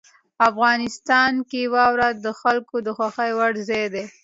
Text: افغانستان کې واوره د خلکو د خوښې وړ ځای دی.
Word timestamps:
افغانستان 0.49 1.33
کې 1.49 1.61
واوره 1.73 2.09
د 2.25 2.27
خلکو 2.41 2.75
د 2.85 2.87
خوښې 2.97 3.29
وړ 3.37 3.53
ځای 3.69 3.85
دی. 3.93 4.05